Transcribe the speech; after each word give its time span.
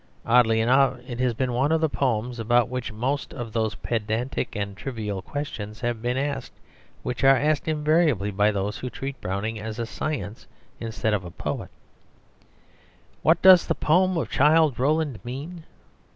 Oddly 0.25 0.59
enough 0.61 0.97
it 1.07 1.19
has 1.19 1.35
been 1.35 1.53
one 1.53 1.71
of 1.71 1.79
the 1.79 1.87
poems 1.87 2.39
about 2.39 2.69
which 2.69 2.91
most 2.91 3.35
of 3.35 3.53
those 3.53 3.75
pedantic 3.75 4.55
and 4.55 4.75
trivial 4.75 5.21
questions 5.21 5.79
have 5.81 6.01
been 6.01 6.17
asked, 6.17 6.53
which 7.03 7.23
are 7.23 7.37
asked 7.37 7.67
invariably 7.67 8.31
by 8.31 8.49
those 8.49 8.79
who 8.79 8.89
treat 8.89 9.21
Browning 9.21 9.59
as 9.59 9.77
a 9.77 9.85
science 9.85 10.47
instead 10.79 11.13
of 11.13 11.23
a 11.23 11.29
poet, 11.29 11.69
"What 13.21 13.43
does 13.43 13.67
the 13.67 13.75
poem 13.75 14.17
of 14.17 14.31
'Childe 14.31 14.79
Roland' 14.79 15.23
mean?" 15.23 15.65